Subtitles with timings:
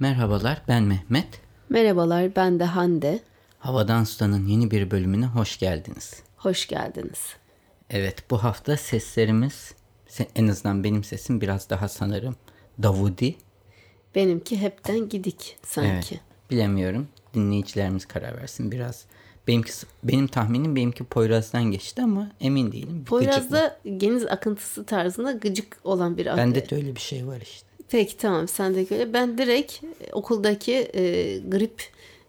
[0.00, 1.40] Merhabalar ben Mehmet.
[1.68, 3.20] Merhabalar ben de Hande.
[3.58, 6.22] Havadan Sudan'ın yeni bir bölümüne hoş geldiniz.
[6.36, 7.36] Hoş geldiniz.
[7.90, 9.74] Evet bu hafta seslerimiz
[10.34, 12.36] en azından benim sesim biraz daha sanırım
[12.82, 13.36] Davudi.
[14.14, 16.14] Benimki hepten gidik sanki.
[16.14, 17.08] Evet, bilemiyorum.
[17.34, 19.04] Dinleyicilerimiz karar versin biraz.
[19.48, 19.72] Benimki,
[20.04, 23.04] benim tahminim benimki Poyraz'dan geçti ama emin değilim.
[23.04, 27.69] Poyraz'da geniz akıntısı tarzında gıcık olan bir Bende de öyle bir şey var işte.
[27.90, 29.12] Peki tamam sen de öyle.
[29.12, 29.80] Ben direkt
[30.12, 31.02] okuldaki e,
[31.38, 31.82] grip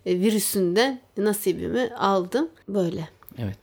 [0.05, 2.49] e, virüsünde nasibimi aldım.
[2.67, 3.09] Böyle.
[3.37, 3.57] Evet.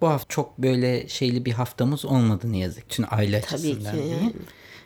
[0.00, 2.88] Bu hafta çok böyle şeyli bir haftamız olmadı ne yazık.
[2.88, 4.10] Tüm aile Tabii açısından ki değil.
[4.10, 4.32] yani.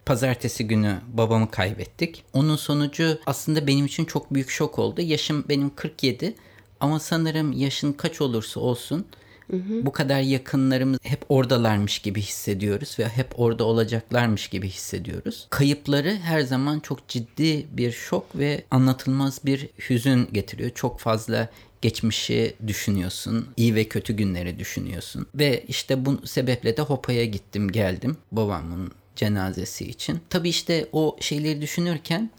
[0.07, 2.25] Pazartesi günü babamı kaybettik.
[2.33, 5.01] Onun sonucu aslında benim için çok büyük şok oldu.
[5.01, 6.35] Yaşım benim 47
[6.81, 9.07] ama sanırım yaşın kaç olursa olsun
[9.51, 9.87] Hı.
[9.87, 15.47] Bu kadar yakınlarımız hep oradalarmış gibi hissediyoruz ve hep orada olacaklarmış gibi hissediyoruz.
[15.51, 20.71] Kayıpları her zaman çok ciddi bir şok ve anlatılmaz bir hüzün getiriyor.
[20.75, 21.49] Çok fazla
[21.83, 23.49] geçmişi düşünüyorsun.
[23.57, 25.27] iyi ve kötü günleri düşünüyorsun.
[25.35, 30.21] Ve işte bu sebeple de Hopa'ya gittim geldim babamın cenazesi için.
[30.31, 32.31] Tabii işte o şeyleri düşünürken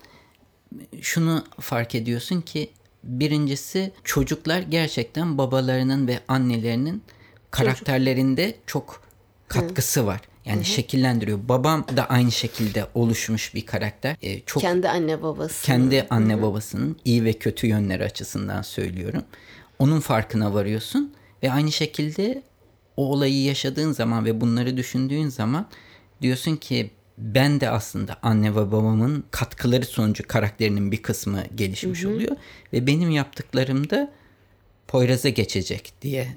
[1.01, 2.69] şunu fark ediyorsun ki
[3.03, 7.03] Birincisi çocuklar gerçekten babalarının ve annelerinin
[7.51, 9.01] karakterlerinde çok
[9.47, 10.05] katkısı Hı.
[10.05, 10.21] var.
[10.45, 10.65] Yani Hı-hı.
[10.65, 11.39] şekillendiriyor.
[11.49, 14.15] Babam da aynı şekilde oluşmuş bir karakter.
[14.21, 15.65] Ee, çok kendi anne babası.
[15.65, 16.41] Kendi anne Hı-hı.
[16.41, 19.23] babasının iyi ve kötü yönleri açısından söylüyorum.
[19.79, 22.43] Onun farkına varıyorsun ve aynı şekilde
[22.97, 25.67] o olayı yaşadığın zaman ve bunları düşündüğün zaman
[26.21, 32.07] diyorsun ki ben de aslında anne ve babamın katkıları sonucu karakterinin bir kısmı gelişmiş hı
[32.07, 32.13] hı.
[32.13, 32.35] oluyor.
[32.73, 34.11] Ve benim yaptıklarım da
[34.87, 36.27] Poyraz'a geçecek diye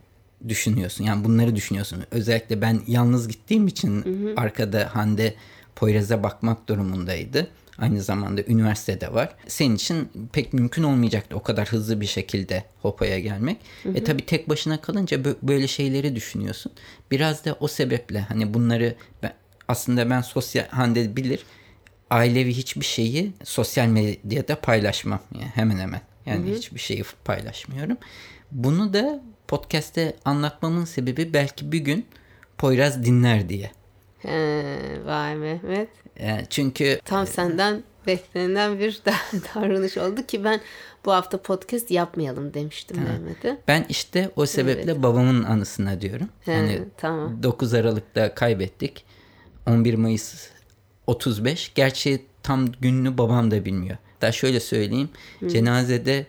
[0.48, 1.04] düşünüyorsun.
[1.04, 2.04] Yani bunları düşünüyorsun.
[2.10, 4.34] Özellikle ben yalnız gittiğim için hı hı.
[4.36, 5.34] arkada Hande
[5.76, 7.48] Poyraz'a bakmak durumundaydı.
[7.78, 9.34] Aynı zamanda üniversitede var.
[9.48, 13.56] Senin için pek mümkün olmayacaktı o kadar hızlı bir şekilde Hopa'ya gelmek.
[13.82, 13.92] Hı hı.
[13.96, 16.72] E tabii tek başına kalınca böyle şeyleri düşünüyorsun.
[17.10, 19.32] Biraz da o sebeple hani bunları ben,
[19.72, 21.46] aslında ben sosyal Hande bilir
[22.10, 26.00] ailevi hiçbir şeyi sosyal medyada paylaşmam yani hemen hemen.
[26.26, 26.56] Yani Hı-hı.
[26.56, 27.96] hiçbir şeyi paylaşmıyorum.
[28.50, 32.06] Bunu da podcast'te anlatmamın sebebi belki bir gün
[32.58, 33.70] Poyraz dinler diye.
[34.18, 34.36] He,
[35.06, 35.88] vay Mehmet.
[36.20, 39.02] Yani çünkü tam senden beklenen bir
[39.54, 40.60] davranış oldu ki ben
[41.04, 43.04] bu hafta podcast yapmayalım demiştim ha.
[43.04, 43.58] Mehmet'e.
[43.68, 45.02] Ben işte o sebeple evet.
[45.02, 46.28] babamın anısına diyorum.
[46.40, 47.42] He, hani tamam.
[47.42, 49.04] 9 Aralık'ta kaybettik.
[49.66, 50.48] 11 Mayıs
[51.06, 51.72] 35.
[51.74, 53.96] Gerçi tam gününü babam da bilmiyor.
[54.20, 55.10] Daha şöyle söyleyeyim.
[55.40, 55.48] Hı.
[55.48, 56.26] Cenazede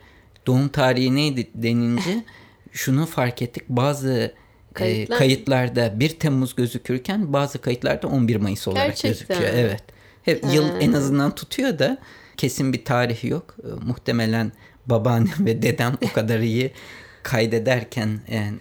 [0.48, 2.24] doğum tarihi neydi denince
[2.72, 3.64] şunu fark ettik.
[3.70, 4.34] Bazı
[4.74, 5.16] Kayıtlar.
[5.16, 9.12] e, kayıtlarda 1 Temmuz gözükürken bazı kayıtlarda 11 Mayıs olarak Gerçekten.
[9.38, 9.66] gözüküyor.
[9.66, 9.84] Evet.
[10.24, 10.52] Hep ha.
[10.52, 11.98] yıl en azından tutuyor da
[12.38, 13.56] kesin bir tarihi yok.
[13.64, 14.52] E, muhtemelen
[14.86, 16.72] babaannem ve dedem o kadar iyi
[17.24, 18.52] kaydederken e,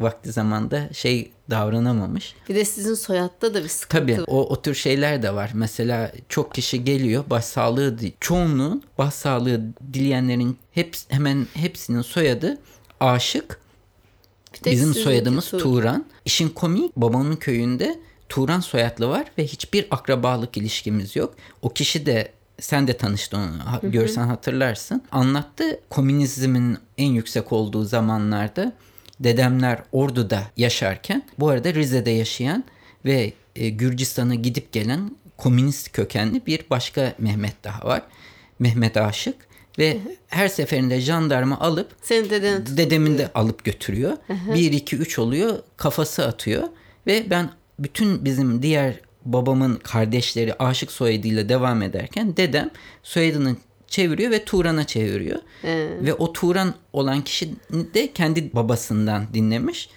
[0.00, 2.34] vakti zamanda şey davranamamış.
[2.48, 5.50] Bir de sizin soyadda da bir sıkıntı Tabii o, o tür şeyler de var.
[5.54, 9.60] Mesela çok kişi geliyor başsağlığı çoğunluğun başsağlığı
[9.92, 12.58] dileyenlerin hep, hemen hepsinin soyadı
[13.00, 13.60] aşık.
[14.64, 15.62] Bizim soyadımız Turan.
[15.62, 16.04] Turan.
[16.24, 17.98] İşin komik babamın köyünde
[18.28, 21.34] Turan soyadlı var ve hiçbir akrabalık ilişkimiz yok.
[21.62, 25.02] O kişi de sen de tanıştın onu görsen hatırlarsın.
[25.12, 28.72] Anlattı komünizmin en yüksek olduğu zamanlarda
[29.20, 32.64] dedemler Ordu'da yaşarken bu arada Rize'de yaşayan
[33.04, 38.02] ve e, Gürcistan'a gidip gelen komünist kökenli bir başka Mehmet daha var.
[38.58, 39.36] Mehmet Aşık
[39.78, 39.98] ve
[40.28, 44.16] her seferinde jandarma alıp Senin deden dedemin de alıp götürüyor.
[44.54, 45.58] 1 2 3 oluyor.
[45.76, 46.62] Kafası atıyor
[47.06, 52.70] ve ben bütün bizim diğer babamın kardeşleri aşık soyadıyla devam ederken dedem
[53.02, 55.38] soyadını çeviriyor ve Turan'a çeviriyor.
[55.64, 55.88] Ee.
[56.00, 57.54] Ve o Turan olan kişi
[57.94, 59.88] de kendi babasından dinlemiş.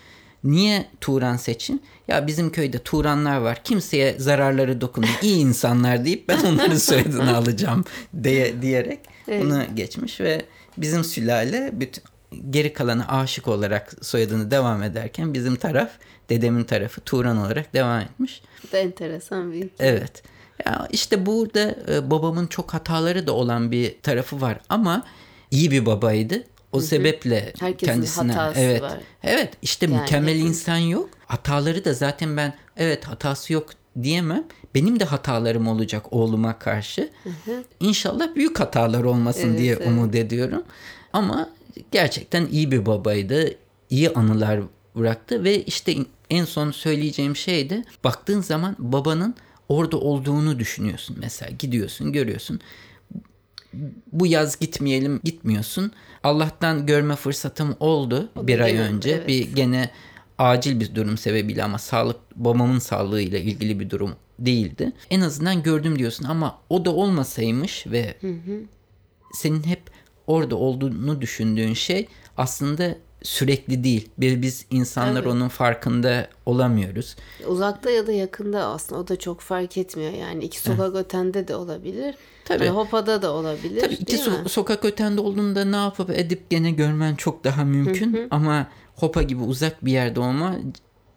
[0.43, 1.81] Niye Turan seçin?
[2.07, 3.63] Ya bizim köyde Turanlar var.
[3.63, 5.17] Kimseye zararları dokunmuyor.
[5.21, 7.85] İyi insanlar deyip ben onların soyadını alacağım
[8.23, 9.43] diye diyerek evet.
[9.43, 10.45] bunu geçmiş ve
[10.77, 12.03] bizim sülale bütün
[12.49, 15.89] geri kalanı aşık olarak soyadını devam ederken bizim taraf
[16.29, 18.41] dedemin tarafı Turan olarak devam etmiş.
[18.63, 20.23] Bu da enteresan bir Evet.
[20.65, 25.03] Ya işte burada e, babamın çok hataları da olan bir tarafı var ama
[25.51, 26.43] iyi bir babaydı.
[26.71, 26.85] O Hı-hı.
[26.85, 28.97] sebeple Herkesin kendisine hatası evet var.
[29.23, 30.49] evet işte yani mükemmel hepimiz.
[30.49, 31.09] insan yok.
[31.25, 33.69] Hataları da zaten ben evet hatası yok
[34.03, 34.43] diyemem.
[34.75, 37.09] Benim de hatalarım olacak oğluma karşı.
[37.23, 37.63] Hı hı.
[37.79, 39.87] İnşallah büyük hatalar olmasın evet, diye evet.
[39.87, 40.63] umut ediyorum.
[41.13, 41.49] Ama
[41.91, 43.55] gerçekten iyi bir babaydı.
[43.89, 44.59] İyi anılar
[44.95, 45.95] bıraktı ve işte
[46.29, 49.35] en son söyleyeceğim şey de baktığın zaman babanın
[49.69, 52.59] orada olduğunu düşünüyorsun mesela gidiyorsun görüyorsun
[54.11, 55.91] bu yaz gitmeyelim gitmiyorsun.
[56.23, 59.11] Allah'tan görme fırsatım oldu O bir ay gene, önce.
[59.11, 59.27] evet.
[59.27, 59.91] Bir gene
[60.37, 64.91] acil bir durum sebebiyle ama sağlık babamın sağlığıyla ilgili bir durum değildi.
[65.09, 68.17] En azından gördüm diyorsun ama o da olmasaymış ve
[69.33, 69.81] senin hep
[70.27, 72.07] orada olduğunu düşündüğün şey
[72.37, 74.09] aslında sürekli değil.
[74.17, 75.31] Bir biz insanlar Evet.
[75.31, 77.15] onun farkında olamıyoruz.
[77.47, 80.11] Uzakta ya da yakında aslında o da çok fark etmiyor.
[80.13, 82.15] Yani iki sokak ötende de olabilir.
[82.45, 82.65] Tabii.
[82.65, 83.81] Hani Hopa'da da olabilir.
[83.81, 88.67] Tabii iki so- sokak ötende olduğunda ne yapıp edip gene görmen çok daha mümkün ama
[88.95, 90.55] Hopa gibi uzak bir yerde olma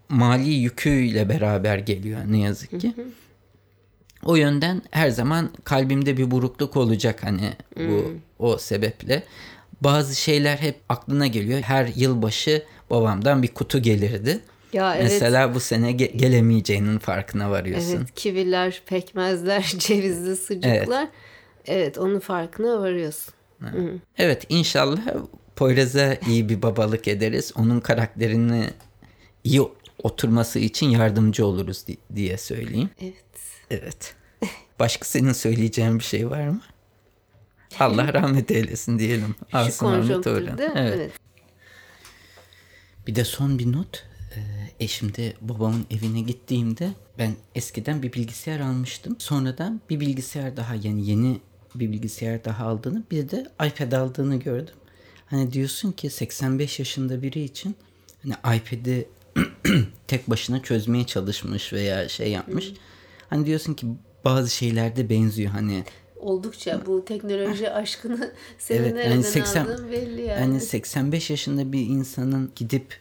[0.09, 2.95] mali yüküyle beraber geliyor ne yazık ki.
[4.25, 9.23] O yönden her zaman kalbimde bir burukluk olacak hani bu o sebeple.
[9.81, 11.61] Bazı şeyler hep aklına geliyor.
[11.61, 14.41] Her yılbaşı babamdan bir kutu gelirdi.
[14.73, 15.05] Ya evet.
[15.13, 17.97] Mesela bu sene ge- gelemeyeceğinin farkına varıyorsun.
[17.97, 21.09] Evet, kiviler, pekmezler, cevizli sucuklar.
[21.67, 23.35] Evet, onun farkına varıyorsun.
[24.19, 25.01] Evet inşallah
[25.57, 27.53] Poyraz'a iyi bir babalık ederiz.
[27.57, 28.65] Onun karakterini
[29.45, 29.63] iyi
[30.03, 32.91] oturması için yardımcı oluruz di- diye söyleyeyim.
[33.03, 33.15] Evet.
[33.71, 34.15] Evet.
[34.79, 36.61] Başka senin söyleyeceğin bir şey var mı?
[37.79, 39.35] Allah rahmet eylesin diyelim.
[39.51, 40.27] Şu Asım Ahmet.
[40.27, 40.59] Orhan.
[40.59, 40.73] Evet.
[40.77, 41.13] Evet.
[43.07, 44.05] Bir de son bir not.
[44.37, 44.41] Ee,
[44.81, 49.17] eşimde babamın evine gittiğimde ben eskiden bir bilgisayar almıştım.
[49.19, 51.41] Sonradan bir bilgisayar daha yani yeni
[51.75, 54.75] bir bilgisayar daha aldığını bir de iPad aldığını gördüm.
[55.27, 57.77] Hani diyorsun ki 85 yaşında biri için
[58.23, 59.09] hani iPad'i
[60.07, 62.73] tek başına çözmeye çalışmış veya şey yapmış.
[63.31, 63.87] Hani diyorsun ki
[64.25, 65.85] bazı şeylerde benziyor hani
[66.17, 70.41] Oldukça bu teknoloji aşkını senin Evet, yani nereden 80 aldığın belli yani.
[70.41, 72.99] Yani 85 yaşında bir insanın gidip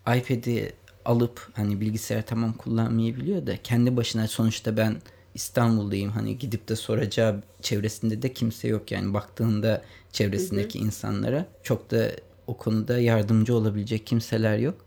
[0.00, 0.72] iPad'i
[1.04, 4.96] alıp hani bilgisayar tamam kullanmayabiliyor da kendi başına sonuçta ben
[5.34, 9.82] İstanbul'dayım hani gidip de soracağı çevresinde de kimse yok yani baktığında
[10.12, 12.10] çevresindeki insanlara çok da
[12.46, 14.84] o konuda yardımcı olabilecek kimseler yok.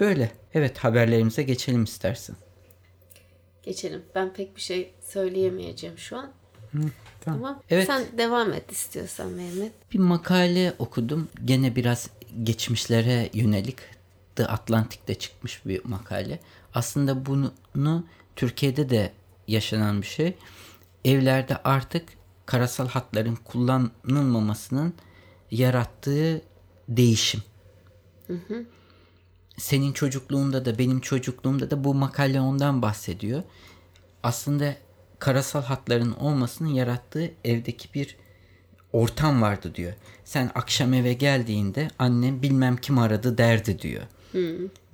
[0.00, 0.32] Böyle.
[0.54, 2.36] Evet haberlerimize geçelim istersen.
[3.62, 4.02] Geçelim.
[4.14, 6.30] Ben pek bir şey söyleyemeyeceğim şu an.
[7.20, 7.44] Tamam.
[7.44, 7.86] Ama Evet.
[7.86, 9.72] sen devam et istiyorsan Mehmet.
[9.92, 11.28] Bir makale okudum.
[11.44, 12.10] Gene biraz
[12.42, 13.76] geçmişlere yönelik
[14.36, 16.40] The Atlantic'te çıkmış bir makale.
[16.74, 18.04] Aslında bunu
[18.36, 19.12] Türkiye'de de
[19.48, 20.34] yaşanan bir şey.
[21.04, 22.08] Evlerde artık
[22.46, 24.94] karasal hatların kullanılmamasının
[25.50, 26.42] yarattığı
[26.88, 27.42] değişim.
[29.58, 33.42] Senin çocukluğunda da benim çocukluğumda da bu makale ondan bahsediyor.
[34.22, 34.74] Aslında
[35.18, 38.16] karasal hatların olmasının yarattığı evdeki bir
[38.92, 39.92] ortam vardı diyor.
[40.24, 44.02] Sen akşam eve geldiğinde annem bilmem kim aradı derdi diyor.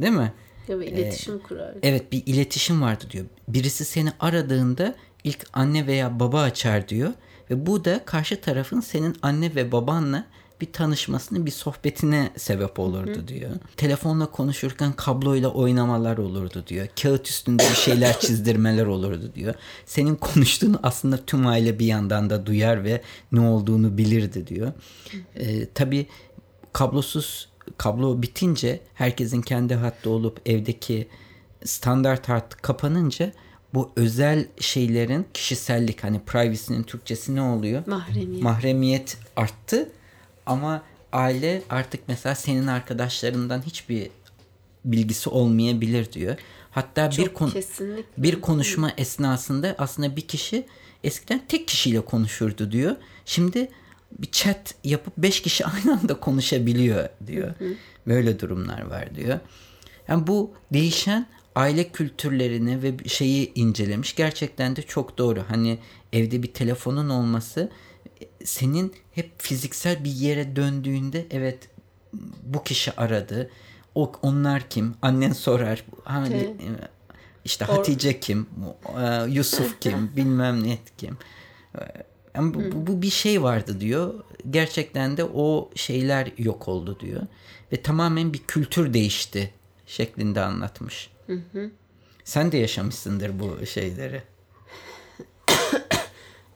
[0.01, 0.33] Değil mi?
[0.67, 1.75] Tabii iletişim kurar.
[1.83, 3.25] Evet bir iletişim vardı diyor.
[3.49, 4.95] Birisi seni aradığında
[5.25, 7.13] ilk anne veya baba açar diyor.
[7.51, 10.27] Ve bu da karşı tarafın senin anne ve babanla
[10.65, 13.51] bir tanışmasını, bir sohbetine sebep olurdu diyor.
[13.77, 16.87] Telefonla konuşurken kabloyla oynamalar olurdu diyor.
[17.03, 19.55] Kağıt üstünde bir şeyler çizdirmeler olurdu diyor.
[19.87, 23.03] Senin konuştuğunu aslında tüm aile bir yandan da duyar ve
[23.33, 24.73] ne olduğunu bilirdi diyor.
[25.37, 26.07] Ee, tabii
[26.73, 31.09] kablosuz kablo bitince herkesin kendi hattı olup evdeki
[31.65, 33.33] standart hat kapanınca
[33.75, 37.83] bu özel şeylerin kişisellik hani privacy'nin Türkçesi ne oluyor?
[37.87, 38.43] Mahremiyet.
[38.43, 39.89] Mahremiyet arttı
[40.47, 40.83] ama
[41.13, 44.11] aile artık mesela senin arkadaşlarından hiçbir
[44.85, 46.37] bilgisi olmayabilir diyor.
[46.71, 48.23] Hatta bir Çok konu kesinlikle.
[48.23, 50.67] bir konuşma esnasında aslında bir kişi
[51.05, 52.97] eskiden tek kişiyle konuşurdu diyor.
[53.25, 53.69] Şimdi
[54.19, 57.55] bir chat yapıp beş kişi aynı anda konuşabiliyor diyor.
[58.07, 59.39] Böyle durumlar var diyor.
[60.09, 64.15] Yani bu değişen aile kültürlerini ve şeyi incelemiş.
[64.17, 65.45] Gerçekten de çok doğru.
[65.49, 65.79] Hani
[66.13, 67.71] evde bir telefonun olması
[68.45, 71.69] senin hep fiziksel bir yere döndüğünde evet
[72.43, 73.51] bu kişi aradı.
[73.95, 74.95] O onlar kim?
[75.03, 75.85] Annen sorar.
[76.05, 76.91] Hani Evet.
[77.45, 78.47] işte Or- Hatice kim?
[79.01, 80.11] Ee, Yusuf kim?
[80.17, 81.17] Bilmem ne kim.
[82.35, 84.15] Yani bu, bu, bu bir şey vardı diyor.
[84.51, 87.23] Gerçekten de o şeyler yok oldu diyor.
[87.73, 89.51] Ve tamamen bir kültür değişti
[89.87, 91.11] şeklinde anlatmış.
[92.25, 94.23] Sen de yaşamışsındır bu şeyleri.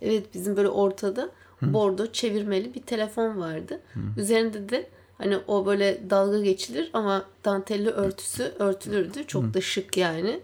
[0.03, 1.31] Evet bizim böyle ortada
[1.63, 3.81] bordo çevirmeli bir telefon vardı.
[4.17, 4.87] Üzerinde de
[5.19, 9.27] hani o böyle dalga geçilir ama dantelli örtüsü örtülürdü.
[9.27, 10.41] Çok da şık yani.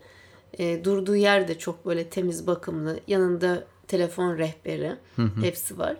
[0.58, 3.00] E, durduğu yer de çok böyle temiz bakımlı.
[3.06, 4.96] Yanında telefon rehberi
[5.42, 5.96] hepsi var.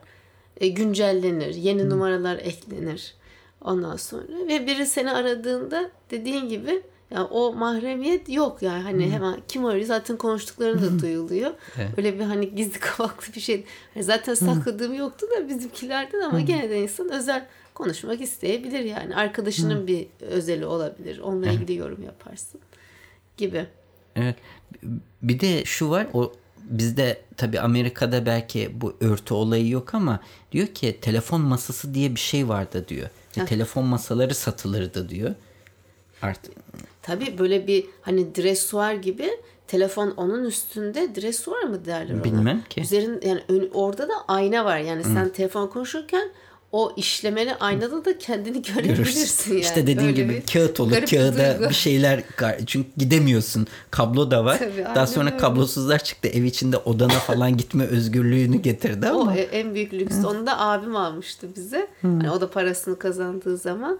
[0.57, 1.55] E, güncellenir.
[1.55, 3.15] Yeni numaralar eklenir.
[3.61, 6.83] Ondan sonra ve biri seni aradığında dediğin gibi
[7.15, 11.51] Yani o mahremiyet yok yani hani hemen kim arıyor zaten konuştukları da duyuluyor.
[11.77, 11.89] Evet.
[11.97, 13.65] Öyle bir hani gizli kapaklı bir şey.
[13.95, 19.17] Hani zaten sakladığım yoktu da bizimkilerden ama gene de insan özel konuşmak isteyebilir yani.
[19.17, 21.19] Arkadaşının bir özeli olabilir.
[21.19, 22.61] Onunla ilgili yorum yaparsın
[23.37, 23.67] gibi.
[24.17, 24.37] Evet.
[25.23, 30.21] Bir de şu var o bizde tabii Amerika'da belki bu örtü olayı yok ama
[30.53, 33.09] diyor ki telefon masası diye bir şey vardı diyor.
[33.39, 35.35] Ve telefon masaları satılırdı diyor.
[36.23, 36.53] Artık
[37.07, 39.31] Tabii böyle bir hani dresuar gibi
[39.67, 42.25] telefon onun üstünde dresuar mı derler ona?
[42.25, 42.81] Bilmem ki.
[42.81, 44.79] Üzerin yani ön- orada da ayna var.
[44.79, 46.29] Yani sen telefon konuşurken
[46.73, 49.61] o işlemeli aynada da kendini görebilirsin yani.
[49.61, 50.93] İşte dediğin Öyle gibi kağıt olur.
[51.11, 51.71] Kağıda duygu.
[51.71, 52.23] bir şeyler
[52.67, 53.67] çünkü gidemiyorsun.
[53.91, 54.59] Kablo da var.
[54.59, 55.37] Tabii, Daha sonra öyle.
[55.37, 56.29] kablosuzlar çıktı.
[56.29, 60.25] Ev içinde odana falan gitme özgürlüğünü getirdi O ama e- en büyük lüks.
[60.25, 61.87] Onu da abim almıştı bize.
[62.03, 63.99] Hani o da parasını kazandığı zaman.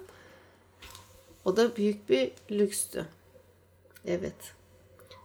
[1.45, 3.07] O da büyük bir lükstü.
[4.07, 4.35] Evet.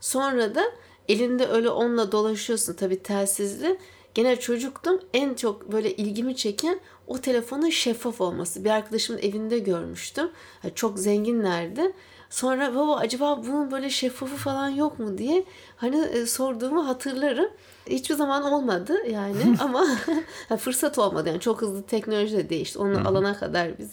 [0.01, 0.63] Sonra da
[1.07, 3.79] elinde öyle onunla dolaşıyorsun tabii telsizli.
[4.13, 5.01] Gene çocuktum.
[5.13, 8.65] En çok böyle ilgimi çeken o telefonun şeffaf olması.
[8.65, 10.29] Bir arkadaşımın evinde görmüştüm.
[10.63, 11.93] Yani çok zenginlerdi.
[12.29, 15.45] Sonra baba acaba bunun böyle şeffafı falan yok mu diye
[15.75, 17.49] hani e, sorduğumu hatırlarım.
[17.87, 19.87] Hiçbir zaman olmadı yani ama
[20.59, 21.29] fırsat olmadı.
[21.29, 22.79] Yani çok hızlı teknoloji de değişti.
[22.79, 23.89] Onu alana kadar biz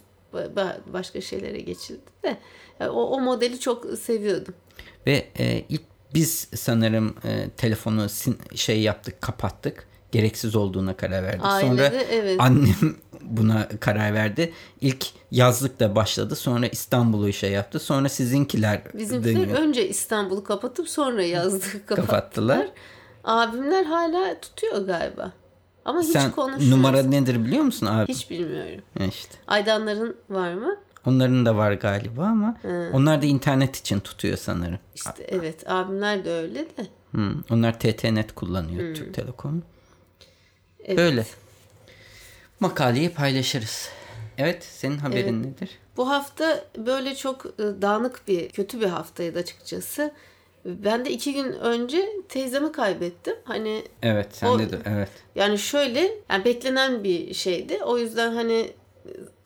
[0.92, 2.36] başka şeylere geçildi de.
[2.80, 4.54] Yani o, o modeli çok seviyordum.
[5.06, 5.82] ve e, ilk
[6.14, 9.86] biz sanırım e, telefonu sin- şey yaptık, kapattık.
[10.12, 11.40] Gereksiz olduğuna karar verdik.
[11.44, 12.36] Ailede, Sonra evet.
[12.40, 14.52] annem buna karar verdi.
[14.80, 16.36] İlk yazlıkla başladı.
[16.36, 17.78] Sonra İstanbul'u şey yaptı.
[17.78, 19.58] Sonra sizinkiler Bizimkiler dönüyor.
[19.58, 22.06] önce İstanbul'u kapatıp sonra yazdık kapattılar.
[22.06, 22.68] Kapattılar.
[23.24, 25.32] Abimler hala tutuyor galiba.
[25.86, 26.68] Ama hiç Sen konuşmuyoruz.
[26.68, 28.12] numara nedir biliyor musun abi?
[28.12, 28.84] Hiç bilmiyorum.
[29.08, 29.34] İşte.
[29.46, 30.76] Aydanların var mı?
[31.06, 32.56] Onların da var galiba ama
[32.92, 34.78] onlar da internet için tutuyor sanırım.
[34.94, 36.86] İşte evet abimler de öyle de.
[37.10, 39.62] Hmm, Onlar TTNet kullanıyor Türk Telekom.
[40.84, 40.98] Evet.
[40.98, 41.26] Böyle.
[42.60, 43.88] Makaleyi paylaşırız.
[44.38, 45.70] Evet, senin haberin nedir?
[45.96, 50.12] Bu hafta böyle çok e, dağınık bir, kötü bir haftaydı açıkçası.
[50.66, 53.34] Ben de iki gün önce teyzemi kaybettim.
[53.44, 55.08] Hani Evet, sen de evet.
[55.34, 57.80] Yani şöyle, yani beklenen bir şeydi.
[57.84, 58.72] O yüzden hani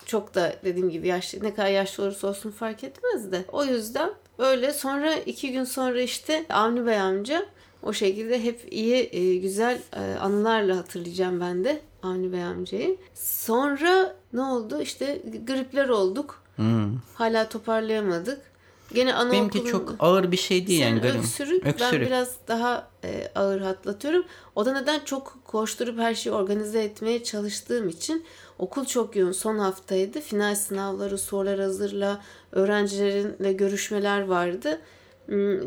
[0.06, 3.44] çok da dediğim gibi yaşlı ne kadar yaşlı olursa olsun fark etmez de.
[3.52, 7.46] O yüzden öyle sonra iki gün sonra işte Avni Bey amca
[7.82, 12.96] o şekilde hep iyi e, güzel e, anılarla hatırlayacağım ben de Avni Bey amcayı.
[13.14, 14.82] Sonra ne oldu?
[14.82, 16.42] İşte gripler olduk.
[16.56, 16.96] Hmm.
[17.14, 18.49] Hala toparlayamadık.
[18.94, 19.54] Gene anaokulunda...
[19.54, 20.90] Benimki çok ağır bir şey değil yani.
[20.90, 21.20] Senin garip.
[21.20, 22.06] öksürük, ben Öksürük.
[22.06, 24.24] biraz daha e, ağır hatlatıyorum.
[24.56, 28.24] O da neden çok koşturup her şeyi organize etmeye çalıştığım için
[28.58, 30.20] okul çok yoğun son haftaydı.
[30.20, 34.80] Final sınavları, sorular hazırla, öğrencilerinle görüşmeler vardı.
[35.26, 35.60] Hmm,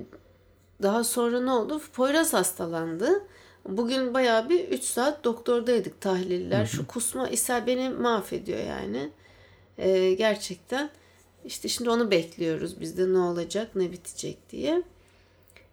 [0.81, 1.81] Daha sonra ne oldu?
[1.93, 3.09] Poyraz hastalandı.
[3.69, 6.65] Bugün bayağı bir 3 saat doktordaydık tahliller.
[6.65, 9.09] Şu kusma ishal beni mahvediyor yani.
[9.77, 10.89] E, gerçekten.
[11.45, 14.83] İşte şimdi onu bekliyoruz biz de ne olacak ne bitecek diye.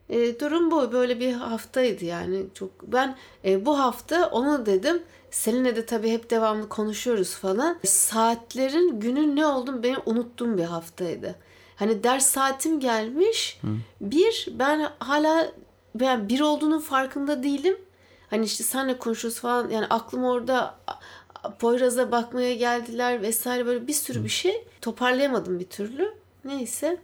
[0.08, 0.92] E, durum bu.
[0.92, 2.46] Böyle bir haftaydı yani.
[2.54, 5.02] Çok ben e, bu hafta onu dedim.
[5.30, 7.78] Seninle de tabii hep devamlı konuşuyoruz falan.
[7.84, 11.34] Saatlerin günün ne olduğunu benim unuttuğum bir haftaydı.
[11.76, 13.60] Hani ders saatim gelmiş.
[14.00, 15.52] Bir ben hala
[15.94, 17.76] ben bir olduğunun farkında değilim.
[18.30, 19.70] Hani işte senle konuşuyoruz falan.
[19.70, 20.78] Yani aklım orada
[21.58, 24.64] Poyraz'a bakmaya geldiler vesaire böyle bir sürü bir şey.
[24.80, 26.14] Toparlayamadım bir türlü.
[26.44, 26.96] Neyse.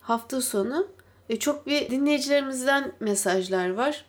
[0.00, 0.86] Hafta sonu
[1.28, 4.04] e, çok bir dinleyicilerimizden mesajlar var.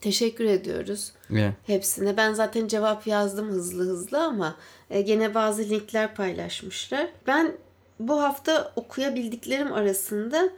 [0.00, 1.54] Teşekkür ediyoruz Evet.
[1.66, 2.16] hepsine.
[2.16, 4.56] Ben zaten cevap yazdım hızlı hızlı ama
[4.90, 7.08] e, gene bazı linkler paylaşmışlar.
[7.26, 7.56] Ben
[8.00, 10.48] bu hafta okuyabildiklerim arasında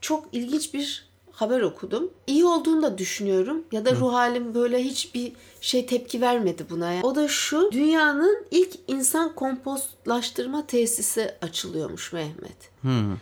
[0.00, 1.11] çok ilginç bir
[1.42, 2.10] haber okudum.
[2.26, 3.64] İyi olduğunu da düşünüyorum.
[3.72, 6.92] Ya da ruh halim böyle hiçbir şey tepki vermedi buna.
[6.92, 7.02] ya.
[7.02, 7.72] O da şu.
[7.72, 12.70] Dünyanın ilk insan kompostlaştırma tesisi açılıyormuş Mehmet.
[12.82, 13.16] Hmm.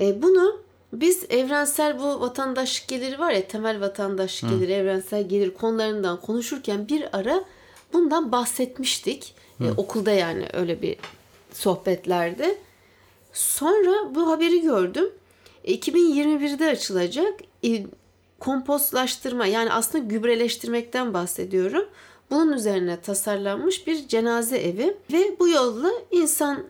[0.00, 0.60] E, bunu
[0.92, 7.16] biz evrensel bu vatandaşlık geliri var ya temel vatandaşlık geliri, evrensel gelir konularından konuşurken bir
[7.18, 7.44] ara
[7.92, 9.34] bundan bahsetmiştik.
[9.60, 10.96] E, okulda yani öyle bir
[11.52, 12.58] sohbetlerde.
[13.32, 15.10] Sonra bu haberi gördüm.
[15.64, 17.86] E, 2021'de açılacak e,
[18.40, 21.84] kompostlaştırma yani aslında gübreleştirmekten bahsediyorum.
[22.30, 26.64] Bunun üzerine tasarlanmış bir cenaze evi ve bu yolla insan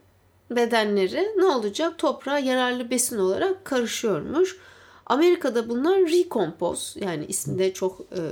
[0.50, 1.98] bedenleri ne olacak?
[1.98, 4.58] Toprağa yararlı besin olarak karışıyormuş.
[5.06, 8.22] Amerika'da bunlar recompose yani ismi de çok e,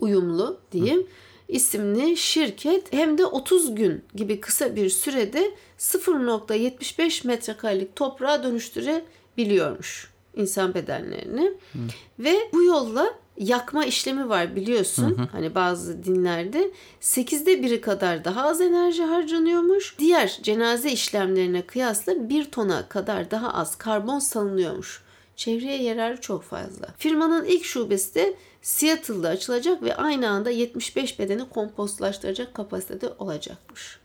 [0.00, 1.06] uyumlu diyeyim.
[1.48, 10.74] isimli şirket hem de 30 gün gibi kısa bir sürede 0.75 metrekarelik toprağa dönüştürebiliyormuş insan
[10.74, 11.52] bedenlerini.
[11.72, 11.78] Hı.
[12.18, 15.18] Ve bu yolla yakma işlemi var biliyorsun.
[15.18, 15.28] Hı hı.
[15.32, 19.98] Hani bazı dinlerde 8'de biri kadar daha az enerji harcanıyormuş.
[19.98, 25.02] Diğer cenaze işlemlerine kıyasla 1 tona kadar daha az karbon salınıyormuş.
[25.36, 26.86] Çevreye yararı çok fazla.
[26.98, 33.98] Firmanın ilk şubesi de Seattle'da açılacak ve aynı anda 75 bedeni kompostlaştıracak kapasitede olacakmış.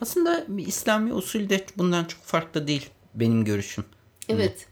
[0.00, 3.84] Aslında İslami usul de bundan çok farklı değil benim görüşüm.
[4.28, 4.66] Evet.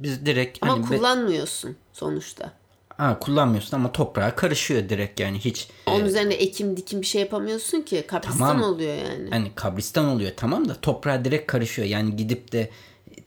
[0.00, 1.74] Biz direkt ama hani kullanmıyorsun be...
[1.92, 2.52] sonuçta.
[2.96, 5.68] Ha, kullanmıyorsun ama toprağa karışıyor direkt yani hiç.
[5.86, 6.08] Onun e...
[6.08, 8.62] üzerine ekim dikim bir şey yapamıyorsun ki kabristan tamam.
[8.62, 9.30] oluyor yani.
[9.30, 11.88] Hani kabristan oluyor tamam da toprağa direkt karışıyor.
[11.88, 12.70] Yani gidip de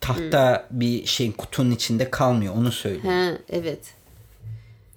[0.02, 0.80] tahta hmm.
[0.80, 3.14] bir şeyin kutunun içinde kalmıyor onu söylüyor.
[3.14, 3.94] He, evet.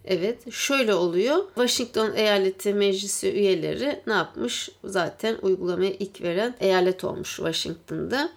[0.04, 1.36] Evet şöyle oluyor.
[1.54, 4.68] Washington Eyaleti Meclisi üyeleri ne yapmış?
[4.84, 8.30] Zaten uygulamaya ilk veren eyalet olmuş Washington'da.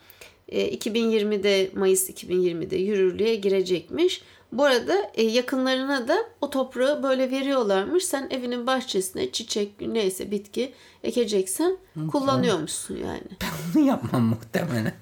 [0.52, 4.22] 2020'de e, Mayıs 2020'de yürürlüğe girecekmiş.
[4.52, 8.06] Bu arada e, yakınlarına da o toprağı böyle veriyorlarmış.
[8.06, 11.78] Sen evinin bahçesine çiçek neyse bitki ekeceksen
[12.12, 13.24] kullanıyormuşsun yani.
[13.42, 14.94] Ben onu yapmam muhtemelen.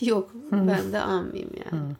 [0.00, 1.92] Yok ben de almayayım yani.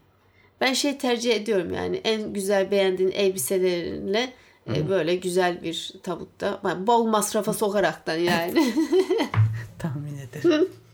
[0.61, 4.33] Ben şey tercih ediyorum yani en güzel beğendiğin elbiselerinle
[4.75, 8.75] e, böyle güzel bir tabutta bol masrafa sokaraktan yani.
[9.79, 10.69] Tahmin ederim.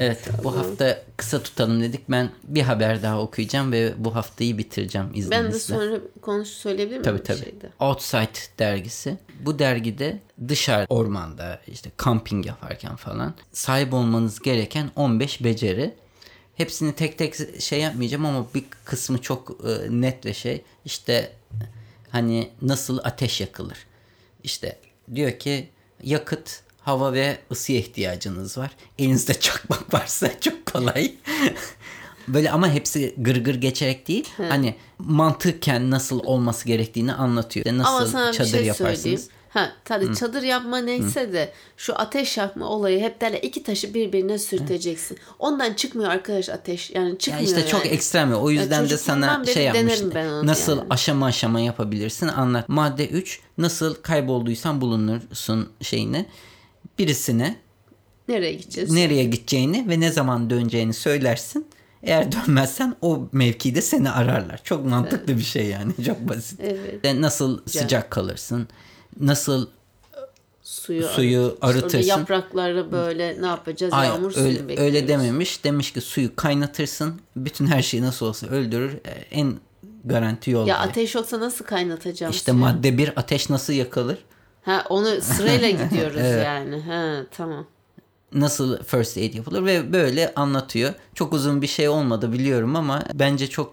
[0.00, 2.10] Evet bu hafta kısa tutalım dedik.
[2.10, 5.44] Ben bir haber daha okuyacağım ve bu haftayı bitireceğim izninizle.
[5.44, 7.02] Ben de sonra konuş söyleyebilir miyim?
[7.02, 7.38] Tabii tabii.
[7.38, 7.70] Şeyde?
[7.80, 9.18] Outside dergisi.
[9.44, 15.94] Bu dergide dışarı ormanda işte kamping yaparken falan sahip olmanız gereken 15 beceri.
[16.54, 20.64] Hepsini tek tek şey yapmayacağım ama bir kısmı çok e, net ve şey.
[20.84, 21.32] İşte
[22.10, 23.78] hani nasıl ateş yakılır.
[24.44, 24.78] İşte
[25.14, 25.68] diyor ki
[26.02, 28.70] yakıt hava ve ısıya ihtiyacınız var.
[28.98, 31.12] Elinizde çakmak varsa çok kolay.
[32.28, 34.28] Böyle ama hepsi gırgır geçerek değil.
[34.36, 34.46] He.
[34.46, 37.66] Hani mantıken nasıl olması gerektiğini anlatıyor.
[37.66, 39.02] Nasıl ama sana çadır bir şey yaparsınız.
[39.02, 39.30] Söyleyeyim.
[39.50, 40.14] Ha tabii Hı.
[40.14, 41.32] çadır yapma neyse Hı.
[41.32, 45.16] de şu ateş yakma olayı hep derler iki taşı birbirine sürteceksin.
[45.16, 45.20] Hı.
[45.38, 46.90] Ondan çıkmıyor arkadaş ateş.
[46.90, 47.40] Yani çıkmıyor.
[47.40, 47.70] Ya işte yani.
[47.70, 48.32] çok ekstrem.
[48.34, 50.12] O yüzden de sana şey yapmıştım.
[50.46, 50.86] Nasıl yani.
[50.90, 52.68] aşama aşama yapabilirsin anlat.
[52.68, 56.26] Madde 3 nasıl kaybolduysan bulunursun şeyini
[56.98, 57.56] birisine
[58.28, 58.90] nereye gideceğiz?
[58.90, 61.66] Nereye gideceğini ve ne zaman döneceğini söylersin.
[62.02, 64.60] Eğer dönmezsen o mevkide seni ararlar.
[64.64, 65.38] Çok mantıklı evet.
[65.38, 65.92] bir şey yani.
[66.06, 66.60] Çok basit.
[66.60, 67.14] Evet.
[67.14, 67.82] Nasıl Güzel.
[67.82, 68.68] sıcak kalırsın?
[69.20, 69.68] Nasıl
[70.62, 71.98] suyu, suyu arıtırsın.
[71.98, 73.92] Orada yaprakları böyle ne yapacağız?
[73.92, 74.84] Ay, Yağmur öyle, suyu bekliyoruz.
[74.84, 75.64] Öyle dememiş.
[75.64, 77.20] Demiş ki suyu kaynatırsın.
[77.36, 78.92] Bütün her şeyi nasıl olsa öldürür.
[78.92, 79.54] E, en
[80.04, 80.66] garanti yol.
[80.66, 82.60] Ya ateş yoksa nasıl kaynatacağım İşte suyu?
[82.60, 84.18] madde bir ateş nasıl yakılır?
[84.62, 86.46] Ha onu sırayla gidiyoruz evet.
[86.46, 86.80] yani.
[86.80, 87.66] Ha tamam.
[88.32, 90.94] Nasıl first aid yapılır ve böyle anlatıyor.
[91.14, 93.72] Çok uzun bir şey olmadı biliyorum ama bence çok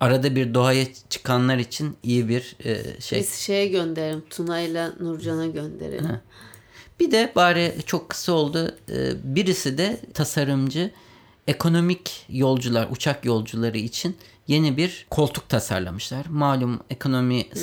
[0.00, 3.20] arada bir doğaya çıkanlar için iyi bir e, şey.
[3.20, 4.24] Biz şeye gönderelim.
[4.30, 6.04] Tuna ile Nurcan'a gönderelim.
[6.04, 6.20] Ha.
[7.00, 8.74] Bir de bari çok kısa oldu.
[8.90, 10.90] E, birisi de tasarımcı
[11.46, 14.16] ekonomik yolcular, uçak yolcuları için
[14.48, 16.26] yeni bir koltuk tasarlamışlar.
[16.26, 17.60] Malum ekonomi hmm.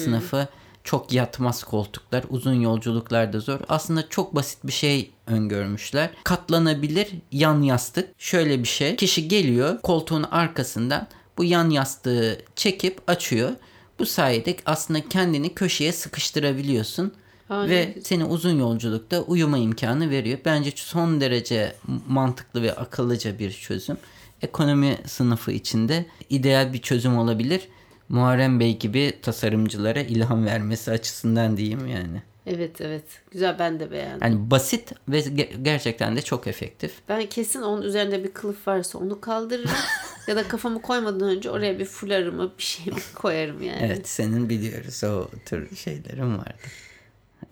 [0.83, 3.59] Çok yatmaz koltuklar, uzun yolculuklarda zor.
[3.69, 6.09] Aslında çok basit bir şey öngörmüşler.
[6.23, 8.09] Katlanabilir yan yastık.
[8.17, 8.95] Şöyle bir şey.
[8.95, 13.51] Kişi geliyor koltuğun arkasından bu yan yastığı çekip açıyor.
[13.99, 17.13] Bu sayede aslında kendini köşeye sıkıştırabiliyorsun.
[17.49, 20.39] Aa, ve seni uzun yolculukta uyuma imkanı veriyor.
[20.45, 21.75] Bence son derece
[22.07, 23.97] mantıklı ve akıllıca bir çözüm.
[24.41, 27.61] Ekonomi sınıfı içinde ideal bir çözüm olabilir.
[28.09, 32.21] Muharrem Bey gibi tasarımcılara ilham vermesi açısından diyeyim yani.
[32.45, 33.03] Evet evet.
[33.31, 34.27] Güzel ben de beğendim.
[34.27, 35.19] Yani basit ve
[35.61, 36.93] gerçekten de çok efektif.
[37.09, 39.71] Ben kesin onun üzerinde bir kılıf varsa onu kaldırırım.
[40.27, 43.79] ya da kafamı koymadan önce oraya bir fularımı bir şey koyarım yani.
[43.81, 46.53] Evet senin biliyoruz o tür şeylerin vardı.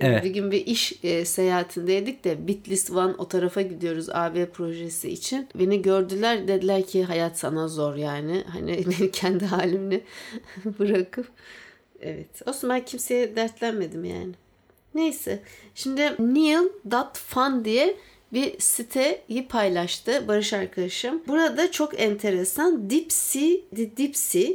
[0.01, 0.23] Evet.
[0.23, 5.47] Bir gün bir iş e, seyahatindeydik de Bitlis Van o tarafa gidiyoruz AB projesi için.
[5.55, 8.43] Beni gördüler dediler ki hayat sana zor yani.
[8.47, 10.01] Hani kendi halimle
[10.79, 11.27] bırakıp.
[12.01, 12.47] Evet.
[12.47, 14.31] Olsun ben kimseye dertlenmedim yani.
[14.95, 15.39] Neyse.
[15.75, 17.97] Şimdi Neil.fun diye
[18.33, 21.21] bir siteyi paylaştı Barış arkadaşım.
[21.27, 23.11] Burada çok enteresan Deep
[24.15, 24.49] Sea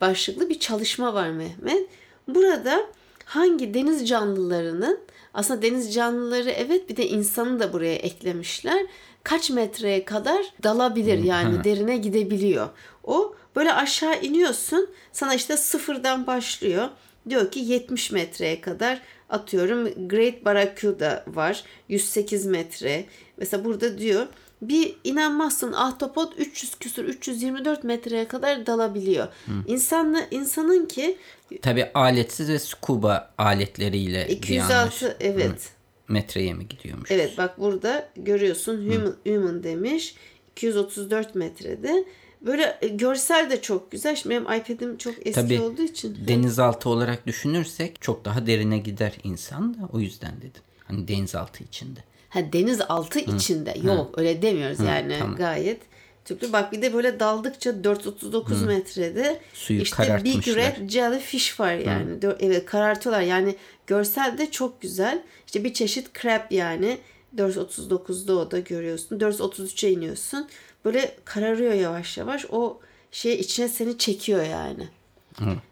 [0.00, 1.88] başlıklı bir çalışma var Mehmet.
[2.28, 2.86] Burada
[3.34, 5.00] hangi deniz canlılarının
[5.34, 8.86] aslında deniz canlıları evet bir de insanı da buraya eklemişler.
[9.22, 12.68] Kaç metreye kadar dalabilir yani derine gidebiliyor.
[13.04, 16.88] O böyle aşağı iniyorsun sana işte sıfırdan başlıyor.
[17.28, 23.04] Diyor ki 70 metreye kadar atıyorum Great Barracuda var 108 metre.
[23.36, 24.26] Mesela burada diyor
[24.62, 29.28] bir inanmazsın ahtapot 300 küsur 324 metreye kadar dalabiliyor.
[29.66, 31.16] İnsanla insanın ki
[31.62, 34.74] Tabii aletsiz ve scuba aletleriyle bir 206
[35.06, 35.70] anlaş- evet.
[36.08, 37.10] metreye mi gidiyormuş?
[37.10, 40.14] Evet bak burada görüyorsun human, human demiş.
[40.56, 42.04] 234 metrede.
[42.40, 44.16] Böyle e, görsel de çok güzel.
[44.16, 46.18] Şimdi benim iPad'im çok eski Tabii olduğu için.
[46.28, 50.62] denizaltı olarak düşünürsek çok daha derine gider insan da o yüzden dedim.
[50.84, 52.00] Hani denizaltı içinde.
[52.32, 53.74] Ha denizaltı içinde.
[53.82, 55.36] Yok öyle demiyoruz yani tamam.
[55.36, 55.80] gayet.
[56.24, 60.48] Türkçe bak bir de böyle daldıkça 439 metrede Suyu işte Big.
[60.48, 62.10] Red Jellyfish var yani.
[62.18, 65.22] Dö- Evet karartıyorlar yani görsel de çok güzel.
[65.46, 66.98] İşte bir çeşit crab yani.
[67.36, 69.18] 439'da o da görüyorsun.
[69.18, 70.48] 433'e iniyorsun.
[70.84, 72.46] Böyle kararıyor yavaş yavaş.
[72.50, 72.80] O
[73.12, 74.88] şey içine seni çekiyor yani.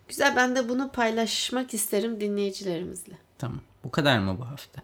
[0.09, 3.13] Güzel ben de bunu paylaşmak isterim dinleyicilerimizle.
[3.39, 3.61] Tamam.
[3.85, 4.83] Bu kadar mı bu hafta?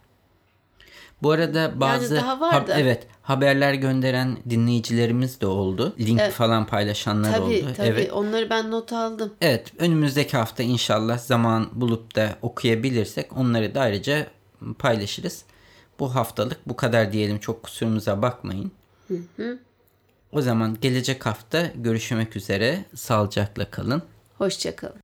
[1.22, 2.80] Bu arada bazı daha hab- da.
[2.80, 5.94] evet haberler gönderen dinleyicilerimiz de oldu.
[5.98, 7.72] Link falan paylaşanlar Tabii oldu.
[7.76, 8.12] tabii Evet.
[8.12, 9.34] onları ben not aldım.
[9.40, 14.26] Evet, önümüzdeki hafta inşallah zaman bulup da okuyabilirsek onları da ayrıca
[14.78, 15.44] paylaşırız.
[15.98, 17.38] Bu haftalık bu kadar diyelim.
[17.38, 18.72] Çok kusurumuza bakmayın.
[20.32, 22.84] O zaman gelecek hafta görüşmek üzere.
[22.94, 24.02] Sağlıcakla kalın.
[24.38, 25.00] Hoşçakalın.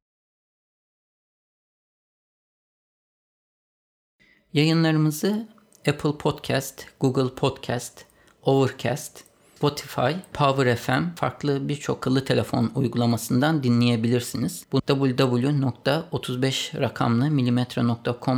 [4.53, 5.49] Yayınlarımızı
[5.89, 8.05] Apple Podcast, Google Podcast,
[8.43, 9.25] Overcast,
[9.57, 14.67] Spotify, Power FM farklı birçok akıllı telefon uygulamasından dinleyebilirsiniz.
[14.73, 17.31] Bu www.35 rakamlı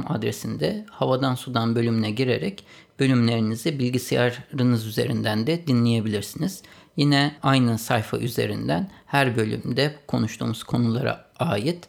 [0.08, 2.64] adresinde havadan sudan bölümüne girerek
[3.00, 6.62] bölümlerinizi bilgisayarınız üzerinden de dinleyebilirsiniz.
[6.96, 11.88] Yine aynı sayfa üzerinden her bölümde konuştuğumuz konulara ait